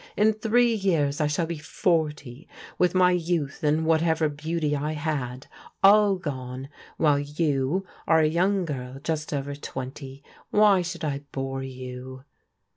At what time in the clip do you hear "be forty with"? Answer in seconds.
1.45-2.95